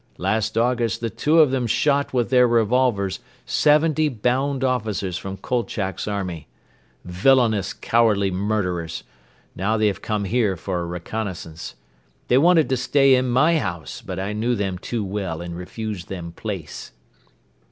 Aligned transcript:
Last 0.17 0.57
August 0.57 0.99
the 1.01 1.11
two 1.11 1.37
of 1.37 1.51
them 1.51 1.67
shot 1.67 2.11
with 2.11 2.31
their 2.31 2.47
revolvers 2.47 3.19
seventy 3.45 4.09
bound 4.09 4.63
officers 4.63 5.15
from 5.15 5.37
Kolchak's 5.37 6.07
army. 6.07 6.47
Villainous, 7.05 7.71
cowardly 7.71 8.31
murderers! 8.31 9.03
Now 9.55 9.77
they 9.77 9.85
have 9.85 10.01
come 10.01 10.23
here 10.23 10.57
for 10.57 10.79
a 10.79 10.85
reconnaissance. 10.87 11.75
They 12.29 12.39
wanted 12.39 12.67
to 12.69 12.77
stay 12.77 13.13
in 13.13 13.29
my 13.29 13.59
house 13.59 14.01
but 14.01 14.19
I 14.19 14.33
knew 14.33 14.55
them 14.55 14.79
too 14.79 15.05
well 15.05 15.39
and 15.39 15.55
refused 15.55 16.07
them 16.09 16.31
place." 16.31 16.93